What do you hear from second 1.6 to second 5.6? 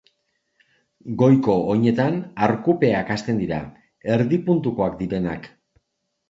oinetan arkupeak hasten dira, erdi-puntukoak direnak.